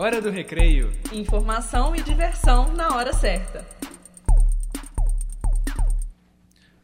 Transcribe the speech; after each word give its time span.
Hora 0.00 0.22
do 0.22 0.30
recreio. 0.30 0.92
Informação 1.12 1.92
e 1.96 2.00
diversão 2.00 2.72
na 2.72 2.94
hora 2.94 3.12
certa. 3.12 3.66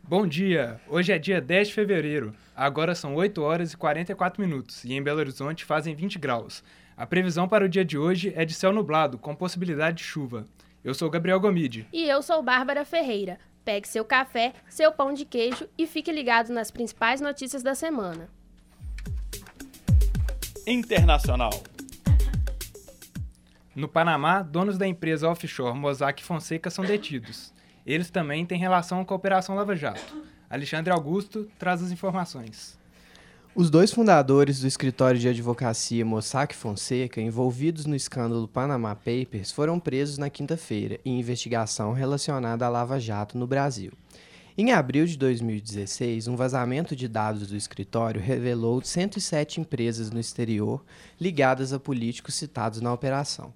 Bom 0.03 0.27
dia! 0.27 0.81
Hoje 0.89 1.13
é 1.13 1.19
dia 1.21 1.41
10 1.41 1.69
de 1.69 1.75
fevereiro. 1.75 2.35
Agora 2.57 2.93
são 2.93 3.15
8 3.15 3.41
horas 3.41 3.73
e 3.73 3.77
44 3.77 4.43
minutos 4.43 4.85
e 4.85 4.95
em 4.95 5.01
Belo 5.01 5.21
Horizonte 5.21 5.65
fazem 5.65 5.95
20 5.95 6.19
graus. 6.19 6.65
A 6.97 7.07
previsão 7.07 7.47
para 7.47 7.65
o 7.65 7.69
dia 7.69 7.85
de 7.85 7.97
hoje 7.97 8.33
é 8.35 8.45
de 8.45 8.53
céu 8.53 8.73
nublado, 8.73 9.17
com 9.17 9.33
possibilidade 9.33 9.99
de 9.99 10.03
chuva. 10.03 10.49
Eu 10.83 10.93
sou 10.93 11.09
Gabriel 11.09 11.39
Gomide. 11.39 11.87
E 11.93 12.09
eu 12.09 12.21
sou 12.21 12.43
Bárbara 12.43 12.85
Ferreira. 12.85 13.39
Pegue 13.65 13.87
seu 13.87 14.05
café, 14.05 14.55
seu 14.69 14.91
pão 14.91 15.15
de 15.15 15.25
queijo 15.25 15.69
e 15.79 15.87
fique 15.87 16.11
ligado 16.11 16.53
nas 16.53 16.73
principais 16.73 17.21
notícias 17.21 17.63
da 17.63 17.77
semana. 17.77 18.29
Internacional. 20.67 21.53
No 23.75 23.89
Panamá, 23.89 24.41
donos 24.41 24.79
da 24.79 24.87
empresa 24.87 25.29
offshore 25.29 25.77
Mossack 25.77 26.23
Fonseca 26.23 26.71
são 26.71 26.85
detidos. 26.85 27.53
Eles 27.85 28.09
também 28.09 28.47
têm 28.47 28.57
relação 28.57 29.05
com 29.05 29.13
a 29.13 29.17
Operação 29.17 29.57
Lava 29.57 29.75
Jato. 29.75 30.23
Alexandre 30.49 30.93
Augusto 30.93 31.49
traz 31.59 31.83
as 31.83 31.91
informações. 31.91 32.79
Os 33.53 33.71
dois 33.71 33.93
fundadores 33.93 34.61
do 34.61 34.69
escritório 34.69 35.19
de 35.19 35.29
advocacia 35.29 36.05
Mossack 36.05 36.55
Fonseca, 36.55 37.21
envolvidos 37.21 37.85
no 37.85 37.97
escândalo 37.97 38.47
Panama 38.47 38.95
Papers, 38.95 39.51
foram 39.51 39.81
presos 39.81 40.19
na 40.19 40.31
quinta-feira 40.31 41.01
em 41.05 41.19
investigação 41.19 41.93
relacionada 41.93 42.65
à 42.65 42.69
Lava 42.69 43.01
Jato 43.01 43.37
no 43.37 43.47
Brasil. 43.47 43.93
Em 44.57 44.71
abril 44.71 45.05
de 45.05 45.19
2016, 45.19 46.29
um 46.29 46.37
vazamento 46.37 46.95
de 46.95 47.09
dados 47.09 47.49
do 47.49 47.57
escritório 47.57 48.21
revelou 48.21 48.81
107 48.81 49.61
empresas 49.61 50.13
no 50.13 50.21
exterior 50.21 50.85
ligadas 51.21 51.73
a 51.73 51.81
políticos 51.81 52.37
citados 52.37 52.81
na 52.81 52.93
operação. 52.93 53.53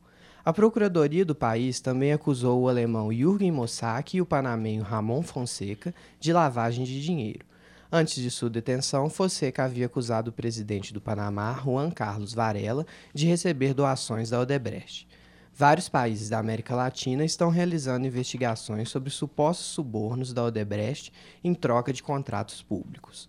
A 0.48 0.52
Procuradoria 0.54 1.26
do 1.26 1.34
país 1.34 1.78
também 1.78 2.10
acusou 2.10 2.62
o 2.62 2.68
alemão 2.70 3.12
Jürgen 3.12 3.52
Mossack 3.52 4.16
e 4.16 4.22
o 4.22 4.24
panamenho 4.24 4.82
Ramon 4.82 5.20
Fonseca 5.20 5.94
de 6.18 6.32
lavagem 6.32 6.86
de 6.86 7.02
dinheiro. 7.02 7.44
Antes 7.92 8.14
de 8.14 8.30
sua 8.30 8.48
detenção, 8.48 9.10
Fonseca 9.10 9.64
havia 9.64 9.84
acusado 9.84 10.30
o 10.30 10.32
presidente 10.32 10.90
do 10.90 11.02
Panamá, 11.02 11.52
Juan 11.62 11.90
Carlos 11.90 12.32
Varela, 12.32 12.86
de 13.12 13.26
receber 13.26 13.74
doações 13.74 14.30
da 14.30 14.40
Odebrecht. 14.40 15.06
Vários 15.54 15.86
países 15.90 16.30
da 16.30 16.38
América 16.38 16.74
Latina 16.74 17.26
estão 17.26 17.50
realizando 17.50 18.06
investigações 18.06 18.88
sobre 18.88 19.10
supostos 19.10 19.66
subornos 19.66 20.32
da 20.32 20.44
Odebrecht 20.44 21.12
em 21.44 21.52
troca 21.52 21.92
de 21.92 22.02
contratos 22.02 22.62
públicos. 22.62 23.28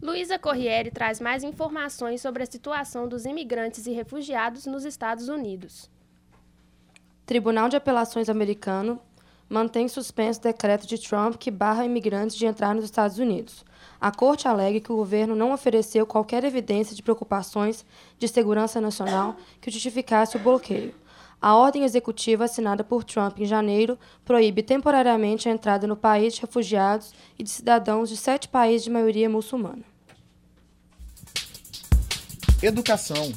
Luísa 0.00 0.38
Corriere 0.38 0.92
traz 0.92 1.20
mais 1.20 1.42
informações 1.42 2.20
sobre 2.20 2.44
a 2.44 2.46
situação 2.46 3.08
dos 3.08 3.24
imigrantes 3.24 3.84
e 3.86 3.90
refugiados 3.90 4.64
nos 4.64 4.84
Estados 4.84 5.28
Unidos. 5.28 5.90
Tribunal 7.26 7.68
de 7.68 7.76
Apelações 7.76 8.28
americano 8.28 9.00
mantém 9.48 9.88
suspenso 9.88 10.40
decreto 10.40 10.86
de 10.86 10.98
Trump 10.98 11.34
que 11.36 11.50
barra 11.50 11.84
imigrantes 11.84 12.36
de 12.36 12.46
entrar 12.46 12.74
nos 12.76 12.84
Estados 12.84 13.18
Unidos. 13.18 13.64
A 14.00 14.12
corte 14.12 14.46
alega 14.46 14.78
que 14.78 14.92
o 14.92 14.96
governo 14.96 15.34
não 15.34 15.52
ofereceu 15.52 16.06
qualquer 16.06 16.44
evidência 16.44 16.94
de 16.94 17.02
preocupações 17.02 17.84
de 18.18 18.28
segurança 18.28 18.80
nacional 18.80 19.36
que 19.60 19.70
justificasse 19.70 20.36
o 20.36 20.40
bloqueio. 20.40 20.94
A 21.40 21.54
ordem 21.54 21.84
executiva 21.84 22.44
assinada 22.44 22.82
por 22.82 23.04
Trump 23.04 23.38
em 23.38 23.44
janeiro 23.44 23.96
proíbe 24.24 24.60
temporariamente 24.62 25.48
a 25.48 25.52
entrada 25.52 25.86
no 25.86 25.96
país 25.96 26.34
de 26.34 26.40
refugiados 26.40 27.14
e 27.38 27.44
de 27.44 27.50
cidadãos 27.50 28.08
de 28.08 28.16
sete 28.16 28.48
países 28.48 28.82
de 28.82 28.90
maioria 28.90 29.30
muçulmana. 29.30 29.84
Educação. 32.60 33.32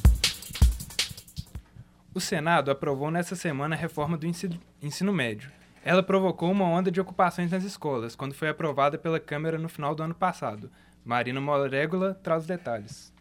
O 2.12 2.20
Senado 2.20 2.72
aprovou 2.72 3.12
nesta 3.12 3.36
semana 3.36 3.76
a 3.76 3.78
reforma 3.78 4.18
do 4.18 4.26
ensino 4.26 5.14
médio. 5.14 5.52
Ela 5.84 6.02
provocou 6.02 6.52
uma 6.52 6.66
onda 6.66 6.92
de 6.92 7.00
ocupações 7.00 7.52
nas 7.52 7.64
escolas, 7.64 8.16
quando 8.16 8.34
foi 8.34 8.50
aprovada 8.50 8.98
pela 8.98 9.20
Câmara 9.20 9.60
no 9.60 9.70
final 9.70 9.94
do 9.94 10.02
ano 10.02 10.16
passado. 10.16 10.72
Marina 11.06 11.40
Moregula 11.40 12.16
traz 12.23 12.44
os 12.44 12.48
detalhes. 12.48 13.14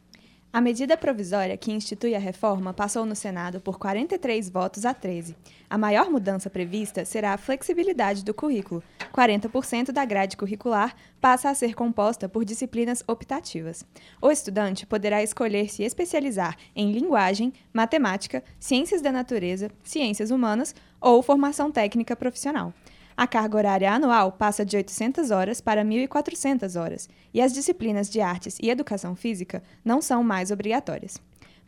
A 0.52 0.60
medida 0.60 0.96
provisória 0.96 1.56
que 1.56 1.70
institui 1.70 2.12
a 2.12 2.18
reforma 2.18 2.74
passou 2.74 3.06
no 3.06 3.14
Senado 3.14 3.60
por 3.60 3.78
43 3.78 4.50
votos 4.50 4.84
a 4.84 4.92
13. 4.92 5.36
A 5.68 5.78
maior 5.78 6.10
mudança 6.10 6.50
prevista 6.50 7.04
será 7.04 7.32
a 7.32 7.38
flexibilidade 7.38 8.24
do 8.24 8.34
currículo. 8.34 8.82
40% 9.12 9.92
da 9.92 10.04
grade 10.04 10.36
curricular 10.36 10.96
passa 11.20 11.50
a 11.50 11.54
ser 11.54 11.76
composta 11.76 12.28
por 12.28 12.44
disciplinas 12.44 13.04
optativas. 13.06 13.86
O 14.20 14.28
estudante 14.28 14.84
poderá 14.86 15.22
escolher 15.22 15.70
se 15.70 15.84
especializar 15.84 16.56
em 16.74 16.90
linguagem, 16.90 17.52
matemática, 17.72 18.42
ciências 18.58 19.00
da 19.00 19.12
natureza, 19.12 19.70
ciências 19.84 20.32
humanas 20.32 20.74
ou 21.00 21.22
formação 21.22 21.70
técnica 21.70 22.16
profissional. 22.16 22.74
A 23.20 23.26
carga 23.26 23.58
horária 23.58 23.92
anual 23.92 24.32
passa 24.32 24.64
de 24.64 24.78
800 24.78 25.30
horas 25.30 25.60
para 25.60 25.84
1.400 25.84 26.80
horas, 26.80 27.06
e 27.34 27.42
as 27.42 27.52
disciplinas 27.52 28.08
de 28.08 28.18
artes 28.18 28.58
e 28.58 28.70
educação 28.70 29.14
física 29.14 29.62
não 29.84 30.00
são 30.00 30.24
mais 30.24 30.50
obrigatórias. 30.50 31.20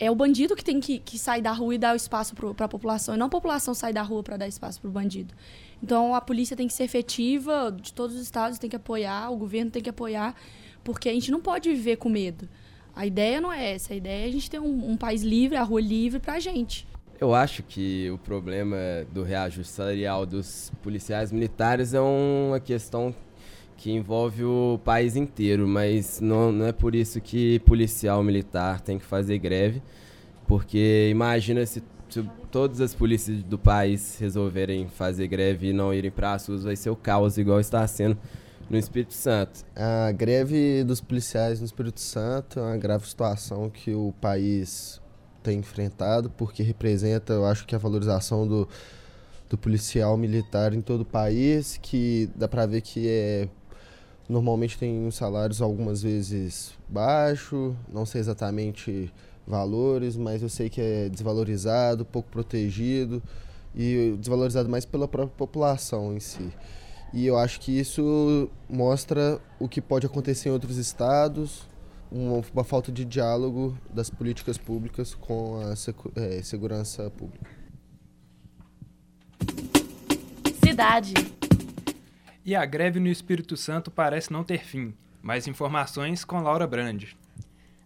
é 0.00 0.10
o 0.10 0.14
bandido 0.14 0.56
que 0.56 0.64
tem 0.64 0.80
que, 0.80 0.98
que 0.98 1.18
sair 1.18 1.42
da 1.42 1.52
rua 1.52 1.74
e 1.74 1.78
dar 1.78 1.92
o 1.92 1.96
espaço 1.96 2.34
para 2.34 2.64
a 2.64 2.68
população, 2.68 3.14
e 3.14 3.18
não 3.18 3.26
a 3.26 3.28
população 3.30 3.74
sair 3.74 3.92
da 3.92 4.02
rua 4.02 4.22
para 4.22 4.38
dar 4.38 4.48
espaço 4.48 4.80
para 4.80 4.88
o 4.88 4.90
bandido. 4.90 5.34
Então 5.82 6.14
a 6.14 6.22
polícia 6.22 6.56
tem 6.56 6.66
que 6.66 6.72
ser 6.72 6.84
efetiva, 6.84 7.70
de 7.70 7.92
todos 7.92 8.16
os 8.16 8.22
estados 8.22 8.58
tem 8.58 8.70
que 8.70 8.76
apoiar, 8.76 9.30
o 9.30 9.36
governo 9.36 9.70
tem 9.70 9.82
que 9.82 9.90
apoiar, 9.90 10.34
porque 10.82 11.10
a 11.10 11.12
gente 11.12 11.30
não 11.30 11.40
pode 11.40 11.68
viver 11.68 11.96
com 11.96 12.08
medo. 12.08 12.48
A 12.96 13.04
ideia 13.04 13.42
não 13.42 13.52
é 13.52 13.74
essa, 13.74 13.92
a 13.92 13.96
ideia 13.96 14.24
é 14.24 14.28
a 14.28 14.32
gente 14.32 14.50
ter 14.50 14.58
um, 14.58 14.90
um 14.90 14.96
país 14.96 15.22
livre, 15.22 15.58
a 15.58 15.62
rua 15.62 15.82
livre 15.82 16.18
para 16.18 16.32
a 16.34 16.40
gente. 16.40 16.88
Eu 17.20 17.34
acho 17.34 17.62
que 17.62 18.10
o 18.10 18.16
problema 18.16 18.78
do 19.12 19.22
reajuste 19.22 19.70
salarial 19.70 20.24
dos 20.24 20.72
policiais 20.82 21.30
militares 21.30 21.92
é 21.92 22.00
uma 22.00 22.58
questão 22.58 23.14
que 23.80 23.90
envolve 23.90 24.44
o 24.44 24.78
país 24.84 25.16
inteiro, 25.16 25.66
mas 25.66 26.20
não, 26.20 26.52
não 26.52 26.66
é 26.66 26.72
por 26.72 26.94
isso 26.94 27.18
que 27.18 27.60
policial 27.60 28.22
militar 28.22 28.78
tem 28.82 28.98
que 28.98 29.06
fazer 29.06 29.38
greve, 29.38 29.82
porque 30.46 31.08
imagina 31.10 31.64
se, 31.64 31.82
se 32.10 32.22
todas 32.50 32.82
as 32.82 32.94
polícias 32.94 33.42
do 33.42 33.58
país 33.58 34.18
resolverem 34.18 34.86
fazer 34.86 35.26
greve 35.28 35.70
e 35.70 35.72
não 35.72 35.94
irem 35.94 36.10
para 36.10 36.34
as 36.34 36.46
ruas, 36.46 36.62
vai 36.62 36.76
ser 36.76 36.90
o 36.90 36.96
caos 36.96 37.38
igual 37.38 37.58
está 37.58 37.86
sendo 37.86 38.18
no 38.68 38.76
Espírito 38.76 39.14
Santo. 39.14 39.64
A 39.74 40.12
greve 40.12 40.84
dos 40.84 41.00
policiais 41.00 41.58
no 41.58 41.64
Espírito 41.64 42.00
Santo 42.00 42.60
é 42.60 42.62
uma 42.62 42.76
grave 42.76 43.08
situação 43.08 43.70
que 43.70 43.94
o 43.94 44.12
país 44.20 45.00
tem 45.42 45.58
enfrentado, 45.58 46.28
porque 46.28 46.62
representa, 46.62 47.32
eu 47.32 47.46
acho 47.46 47.66
que 47.66 47.74
a 47.74 47.78
valorização 47.78 48.46
do, 48.46 48.68
do 49.48 49.56
policial 49.56 50.18
militar 50.18 50.74
em 50.74 50.82
todo 50.82 51.00
o 51.00 51.06
país, 51.06 51.78
que 51.80 52.28
dá 52.36 52.46
para 52.46 52.66
ver 52.66 52.82
que 52.82 53.08
é 53.08 53.48
normalmente 54.30 54.78
tem 54.78 55.10
salários 55.10 55.60
algumas 55.60 56.02
vezes 56.02 56.72
baixo, 56.88 57.74
não 57.92 58.06
sei 58.06 58.20
exatamente 58.20 59.12
valores, 59.44 60.16
mas 60.16 60.40
eu 60.40 60.48
sei 60.48 60.70
que 60.70 60.80
é 60.80 61.08
desvalorizado, 61.08 62.04
pouco 62.04 62.30
protegido 62.30 63.20
e 63.74 64.14
desvalorizado 64.18 64.68
mais 64.68 64.84
pela 64.84 65.08
própria 65.08 65.36
população 65.36 66.14
em 66.14 66.20
si. 66.20 66.48
E 67.12 67.26
eu 67.26 67.36
acho 67.36 67.60
que 67.60 67.76
isso 67.76 68.48
mostra 68.68 69.40
o 69.58 69.68
que 69.68 69.80
pode 69.80 70.06
acontecer 70.06 70.48
em 70.48 70.52
outros 70.52 70.76
estados, 70.76 71.68
uma, 72.10 72.40
uma 72.54 72.64
falta 72.64 72.92
de 72.92 73.04
diálogo 73.04 73.76
das 73.92 74.08
políticas 74.10 74.56
públicas 74.56 75.12
com 75.12 75.60
a 75.60 75.72
eh, 75.72 76.42
segurança 76.42 77.10
pública. 77.10 77.50
Cidade. 80.64 81.14
E 82.50 82.56
a 82.56 82.66
greve 82.66 82.98
no 82.98 83.06
Espírito 83.06 83.56
Santo 83.56 83.92
parece 83.92 84.32
não 84.32 84.42
ter 84.42 84.64
fim. 84.64 84.92
Mais 85.22 85.46
informações 85.46 86.24
com 86.24 86.40
Laura 86.40 86.66
Brandi. 86.66 87.16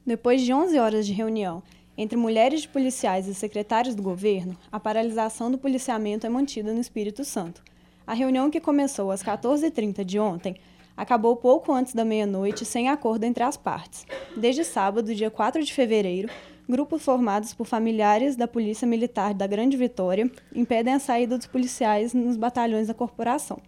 Depois 0.07 0.41
de 0.41 0.55
11 0.55 0.79
horas 0.79 1.07
de 1.07 1.13
reunião 1.13 1.63
entre 1.99 2.17
mulheres 2.17 2.63
de 2.63 2.69
policiais 2.69 3.29
e 3.29 3.35
secretários 3.35 3.95
do 3.95 4.03
governo, 4.03 4.57
a 4.73 4.81
paralisação 4.81 5.51
do 5.51 5.59
policiamento 5.59 6.27
é 6.27 6.31
mantida 6.31 6.73
no 6.73 6.81
Espírito 6.81 7.27
Santo. 7.27 7.63
A 8.07 8.15
reunião, 8.15 8.51
que 8.51 8.59
começou 8.59 9.11
às 9.11 9.23
14h30 9.23 10.03
de 10.03 10.19
ontem, 10.19 10.57
acabou 10.97 11.37
pouco 11.37 11.71
antes 11.71 11.93
da 11.93 12.03
meia-noite 12.03 12.65
sem 12.65 12.89
acordo 12.89 13.25
entre 13.25 13.45
as 13.45 13.59
partes. 13.59 14.07
Desde 14.35 14.65
sábado, 14.65 15.15
dia 15.15 15.31
4 15.31 15.63
de 15.63 15.75
fevereiro, 15.75 16.31
grupos 16.67 17.05
formados 17.05 17.53
por 17.53 17.67
familiares 17.67 18.35
da 18.35 18.49
Polícia 18.49 18.89
Militar 18.89 19.35
da 19.35 19.47
Grande 19.47 19.77
Vitória 19.77 20.31
impedem 20.55 20.95
a 20.95 20.99
saída 20.99 21.37
dos 21.37 21.47
policiais 21.47 22.15
nos 22.15 22.39
batalhões 22.39 22.87
da 22.87 22.95
corporação. 22.95 23.61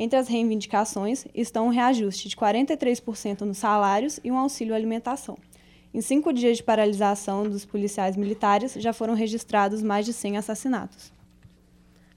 Entre 0.00 0.16
as 0.16 0.28
reivindicações 0.28 1.26
estão 1.34 1.66
um 1.66 1.70
reajuste 1.70 2.28
de 2.28 2.36
43% 2.36 3.40
nos 3.40 3.58
salários 3.58 4.20
e 4.22 4.30
um 4.30 4.38
auxílio 4.38 4.72
alimentação. 4.72 5.36
Em 5.92 6.00
cinco 6.00 6.32
dias 6.32 6.58
de 6.58 6.62
paralisação 6.62 7.42
dos 7.42 7.64
policiais 7.64 8.16
militares, 8.16 8.74
já 8.74 8.92
foram 8.92 9.14
registrados 9.14 9.82
mais 9.82 10.06
de 10.06 10.12
100 10.12 10.36
assassinatos. 10.36 11.12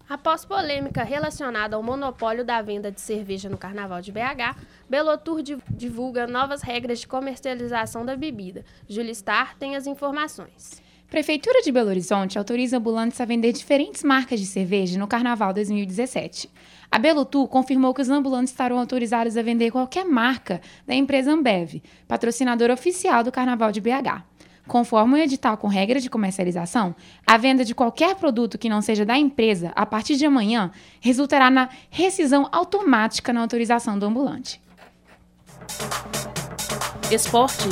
Após 0.07 0.45
polêmica 0.45 1.03
relacionada 1.03 1.75
ao 1.75 1.81
monopólio 1.81 2.45
da 2.45 2.61
venda 2.61 2.91
de 2.91 3.01
cerveja 3.01 3.49
no 3.49 3.57
Carnaval 3.57 3.99
de 3.99 4.11
BH, 4.11 4.57
Belotur 4.87 5.41
di- 5.41 5.57
divulga 5.71 6.27
novas 6.27 6.61
regras 6.61 6.99
de 6.99 7.07
comercialização 7.07 8.05
da 8.05 8.15
bebida. 8.15 8.63
Júlia 8.87 9.15
Star 9.15 9.57
tem 9.57 9.75
as 9.75 9.87
informações. 9.87 10.83
Prefeitura 11.09 11.61
de 11.61 11.71
Belo 11.71 11.89
Horizonte 11.89 12.37
autoriza 12.37 12.77
ambulantes 12.77 13.19
a 13.19 13.25
vender 13.25 13.51
diferentes 13.51 14.01
marcas 14.03 14.39
de 14.39 14.45
cerveja 14.45 14.99
no 14.99 15.07
Carnaval 15.07 15.53
2017. 15.53 16.49
A 16.91 16.99
Belotur 16.99 17.47
confirmou 17.47 17.93
que 17.93 18.01
os 18.01 18.09
ambulantes 18.09 18.51
estarão 18.51 18.77
autorizados 18.77 19.37
a 19.37 19.41
vender 19.41 19.71
qualquer 19.71 20.03
marca 20.03 20.59
da 20.85 20.93
empresa 20.93 21.31
Ambev, 21.31 21.81
patrocinadora 22.05 22.73
oficial 22.73 23.23
do 23.23 23.31
Carnaval 23.31 23.71
de 23.71 23.79
BH. 23.79 24.23
Conforme 24.67 25.13
o 25.13 25.17
edital 25.17 25.55
com 25.55 25.69
regra 25.69 26.01
de 26.01 26.09
comercialização, 26.09 26.93
a 27.25 27.37
venda 27.37 27.63
de 27.63 27.73
qualquer 27.73 28.15
produto 28.15 28.57
que 28.57 28.67
não 28.67 28.81
seja 28.81 29.05
da 29.05 29.17
empresa 29.17 29.71
a 29.73 29.85
partir 29.85 30.17
de 30.17 30.25
amanhã 30.25 30.69
resultará 30.99 31.49
na 31.49 31.69
rescisão 31.89 32.49
automática 32.51 33.31
na 33.31 33.39
autorização 33.39 33.97
do 33.97 34.05
ambulante. 34.05 34.61
Esporte. 37.09 37.69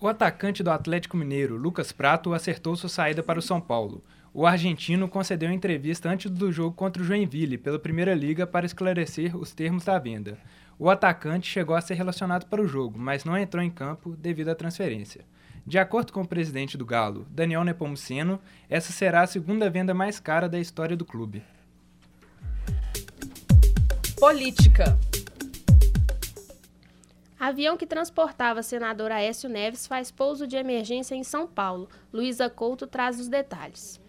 O 0.00 0.08
atacante 0.08 0.64
do 0.64 0.70
Atlético 0.70 1.16
Mineiro, 1.16 1.56
Lucas 1.56 1.92
Prato, 1.92 2.34
acertou 2.34 2.74
sua 2.76 2.88
saída 2.88 3.22
para 3.22 3.38
o 3.38 3.42
São 3.42 3.60
Paulo. 3.60 4.02
O 4.32 4.46
argentino 4.46 5.08
concedeu 5.08 5.50
entrevista 5.50 6.08
antes 6.08 6.30
do 6.30 6.52
jogo 6.52 6.76
contra 6.76 7.02
o 7.02 7.04
Joinville 7.04 7.56
pela 7.56 7.78
Primeira 7.78 8.14
Liga 8.14 8.46
para 8.46 8.66
esclarecer 8.66 9.36
os 9.36 9.52
termos 9.52 9.84
da 9.84 9.98
venda. 9.98 10.38
O 10.78 10.90
atacante 10.90 11.50
chegou 11.50 11.74
a 11.74 11.80
ser 11.80 11.94
relacionado 11.94 12.46
para 12.46 12.62
o 12.62 12.66
jogo, 12.68 12.98
mas 12.98 13.24
não 13.24 13.36
entrou 13.36 13.62
em 13.62 13.70
campo 13.70 14.14
devido 14.16 14.50
à 14.50 14.54
transferência. 14.54 15.24
De 15.66 15.78
acordo 15.78 16.12
com 16.12 16.22
o 16.22 16.28
presidente 16.28 16.78
do 16.78 16.86
Galo, 16.86 17.26
Daniel 17.30 17.64
Nepomuceno, 17.64 18.40
essa 18.70 18.92
será 18.92 19.22
a 19.22 19.26
segunda 19.26 19.68
venda 19.68 19.92
mais 19.92 20.20
cara 20.20 20.48
da 20.48 20.58
história 20.58 20.96
do 20.96 21.04
clube. 21.04 21.42
Política. 24.18 24.98
Avião 27.38 27.76
que 27.76 27.86
transportava 27.86 28.62
senador 28.62 29.12
Aécio 29.12 29.48
Neves 29.48 29.86
faz 29.86 30.10
pouso 30.10 30.46
de 30.46 30.56
emergência 30.56 31.14
em 31.14 31.22
São 31.22 31.46
Paulo. 31.46 31.88
Luísa 32.12 32.50
Couto 32.50 32.86
traz 32.86 33.20
os 33.20 33.28
detalhes. 33.28 34.00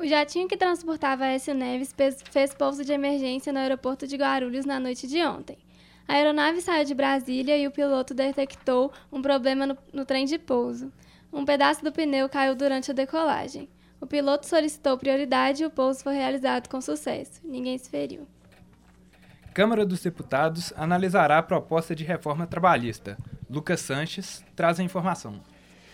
O 0.00 0.06
jatinho 0.06 0.48
que 0.48 0.56
transportava 0.56 1.24
Aécio 1.24 1.52
Neves 1.54 1.94
fez, 2.30 2.54
pouso 2.54 2.82
de 2.82 2.90
emergência 2.90 3.52
no 3.52 3.58
aeroporto 3.58 4.06
de 4.06 4.16
Guarulhos 4.16 4.64
na 4.64 4.80
noite 4.80 5.06
de 5.06 5.22
ontem. 5.22 5.58
A 6.08 6.14
aeronave 6.14 6.62
saiu 6.62 6.86
de 6.86 6.94
Brasília 6.94 7.54
e 7.58 7.66
o 7.66 7.70
piloto 7.70 8.14
detectou 8.14 8.90
um 9.12 9.20
problema 9.20 9.66
no, 9.66 9.76
no 9.92 10.06
trem 10.06 10.24
de 10.24 10.38
pouso. 10.38 10.90
Um 11.30 11.44
pedaço 11.44 11.84
do 11.84 11.92
pneu 11.92 12.30
caiu 12.30 12.54
durante 12.56 12.90
a 12.90 12.94
decolagem. 12.94 13.68
O 14.00 14.06
piloto 14.06 14.46
solicitou 14.46 14.96
prioridade 14.96 15.62
e 15.62 15.66
o 15.66 15.70
pouso 15.70 16.02
foi 16.02 16.14
realizado 16.14 16.70
com 16.70 16.80
sucesso. 16.80 17.38
Ninguém 17.44 17.76
se 17.76 17.90
feriu. 17.90 18.26
Câmara 19.52 19.84
dos 19.84 20.00
Deputados 20.02 20.72
analisará 20.78 21.36
a 21.36 21.42
proposta 21.42 21.94
de 21.94 22.04
reforma 22.04 22.46
trabalhista. 22.46 23.18
Lucas 23.50 23.80
Sanches 23.82 24.42
traz 24.56 24.80
a 24.80 24.82
informação. 24.82 25.42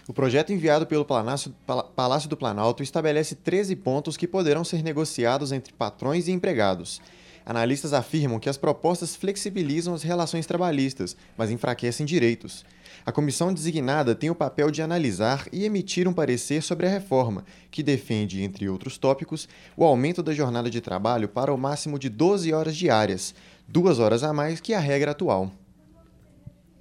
O 0.08 0.12
projeto 0.12 0.52
enviado 0.52 0.86
pelo 0.86 1.04
Palácio, 1.04 1.52
Pala- 1.66 1.85
Palácio 1.96 2.28
do 2.28 2.36
Planalto 2.36 2.82
estabelece 2.82 3.34
13 3.34 3.74
pontos 3.74 4.18
que 4.18 4.28
poderão 4.28 4.62
ser 4.62 4.82
negociados 4.82 5.50
entre 5.50 5.72
patrões 5.72 6.28
e 6.28 6.30
empregados. 6.30 7.00
Analistas 7.46 7.94
afirmam 7.94 8.38
que 8.38 8.50
as 8.50 8.58
propostas 8.58 9.16
flexibilizam 9.16 9.94
as 9.94 10.02
relações 10.02 10.44
trabalhistas, 10.44 11.16
mas 11.38 11.50
enfraquecem 11.50 12.04
direitos. 12.04 12.66
A 13.06 13.10
comissão 13.10 13.54
designada 13.54 14.14
tem 14.14 14.28
o 14.28 14.34
papel 14.34 14.70
de 14.70 14.82
analisar 14.82 15.46
e 15.50 15.64
emitir 15.64 16.06
um 16.06 16.12
parecer 16.12 16.62
sobre 16.62 16.86
a 16.86 16.90
reforma, 16.90 17.46
que 17.70 17.82
defende, 17.82 18.42
entre 18.42 18.68
outros 18.68 18.98
tópicos, 18.98 19.48
o 19.74 19.82
aumento 19.82 20.22
da 20.22 20.34
jornada 20.34 20.68
de 20.68 20.82
trabalho 20.82 21.30
para 21.30 21.54
o 21.54 21.56
máximo 21.56 21.98
de 21.98 22.10
12 22.10 22.52
horas 22.52 22.76
diárias, 22.76 23.34
duas 23.66 23.98
horas 23.98 24.22
a 24.22 24.34
mais 24.34 24.60
que 24.60 24.74
a 24.74 24.80
regra 24.80 25.12
atual. 25.12 25.50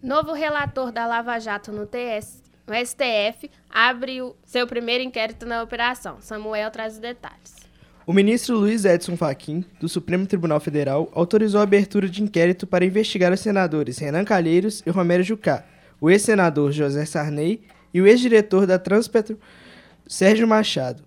Novo 0.03 0.33
relator 0.33 0.91
da 0.91 1.07
Lava 1.07 1.39
Jato 1.39 1.71
no, 1.71 1.85
TS, 1.85 2.43
no 2.67 2.73
STF 2.73 3.49
abre 3.69 4.21
o 4.21 4.35
seu 4.43 4.65
primeiro 4.65 5.03
inquérito 5.03 5.45
na 5.45 5.61
operação. 5.61 6.17
Samuel 6.19 6.71
traz 6.71 6.93
os 6.93 6.99
detalhes. 6.99 7.55
O 8.07 8.13
ministro 8.13 8.57
Luiz 8.57 8.85
Edson 8.85 9.17
Fachin, 9.17 9.65
do 9.79 9.89
Supremo 9.89 10.27
Tribunal 10.27 10.59
Federal, 10.59 11.09
autorizou 11.13 11.59
a 11.59 11.63
abertura 11.63 12.07
de 12.07 12.21
inquérito 12.21 12.67
para 12.67 12.85
investigar 12.85 13.33
os 13.33 13.39
senadores 13.39 13.97
Renan 13.97 14.23
Calheiros 14.23 14.83
e 14.85 14.91
Romero 14.91 15.23
Jucá, 15.23 15.65
o 15.99 16.11
ex-senador 16.11 16.71
José 16.71 17.03
Sarney 17.05 17.63
e 17.91 18.01
o 18.01 18.05
ex-diretor 18.05 18.67
da 18.67 18.77
Transpetro, 18.77 19.39
Sérgio 20.05 20.47
Machado. 20.47 21.03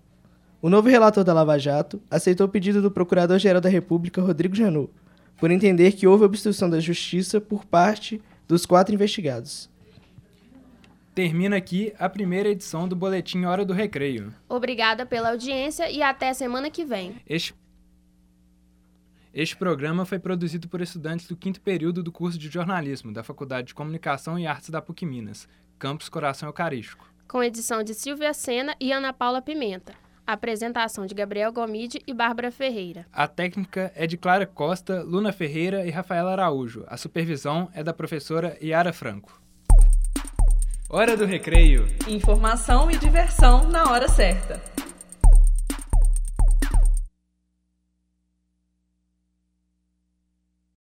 O 0.61 0.69
novo 0.69 0.89
relator 0.89 1.23
da 1.23 1.33
Lava 1.33 1.57
Jato 1.57 2.03
aceitou 2.11 2.49
o 2.49 2.51
pedido 2.51 2.83
do 2.83 2.91
Procurador-Geral 2.91 3.61
da 3.61 3.69
República, 3.69 4.21
Rodrigo 4.21 4.57
Janot, 4.57 4.91
por 5.37 5.53
entender 5.53 5.93
que 5.93 6.07
houve 6.07 6.25
obstrução 6.25 6.69
da 6.69 6.81
justiça 6.81 7.41
por 7.41 7.65
parte 7.65 8.21
dos 8.49 8.67
quatro 8.67 8.93
investigados. 8.93 9.71
Termina 11.19 11.57
aqui 11.57 11.93
a 11.99 12.09
primeira 12.09 12.49
edição 12.49 12.87
do 12.87 12.95
Boletim 12.95 13.45
Hora 13.45 13.65
do 13.65 13.73
Recreio. 13.73 14.33
Obrigada 14.49 15.05
pela 15.05 15.31
audiência 15.31 15.91
e 15.91 16.01
até 16.01 16.33
semana 16.33 16.71
que 16.71 16.85
vem. 16.85 17.17
Este, 17.29 17.53
este 19.35 19.57
programa 19.57 20.05
foi 20.05 20.21
produzido 20.21 20.69
por 20.69 20.81
estudantes 20.81 21.27
do 21.27 21.37
quinto 21.37 21.61
período 21.61 22.05
do 22.05 22.13
curso 22.13 22.39
de 22.39 22.49
jornalismo 22.49 23.13
da 23.13 23.25
Faculdade 23.25 23.67
de 23.67 23.75
Comunicação 23.75 24.39
e 24.39 24.47
Artes 24.47 24.71
da 24.71 24.81
PUC 24.81 25.05
Minas, 25.05 25.49
Campus 25.77 26.09
Coração 26.09 26.49
Eucarístico. 26.49 27.13
Com 27.27 27.43
edição 27.43 27.83
de 27.83 27.95
Silvia 27.95 28.33
Sena 28.33 28.77
e 28.79 28.93
Ana 28.93 29.13
Paula 29.13 29.43
Pimenta. 29.43 29.95
Apresentação 30.25 31.05
de 31.05 31.17
Gabriel 31.17 31.53
Gomide 31.53 32.01
e 32.07 32.15
Bárbara 32.15 32.53
Ferreira. 32.53 33.07
A 33.13 33.27
técnica 33.27 33.91
é 33.97 34.07
de 34.07 34.17
Clara 34.17 34.47
Costa, 34.47 35.03
Luna 35.03 35.33
Ferreira 35.33 35.85
e 35.85 35.91
Rafaela 35.91 36.31
Araújo. 36.31 36.85
A 36.87 36.97
supervisão 36.97 37.69
é 37.75 37.83
da 37.83 37.93
professora 37.93 38.57
Yara 38.63 38.93
Franco. 38.93 39.48
Hora 40.91 41.15
do 41.19 41.27
Recreio. 41.27 41.87
Informação 42.07 42.91
e 42.91 42.97
diversão 42.97 43.69
na 43.69 43.93
hora 43.93 44.09
certa. 44.09 44.59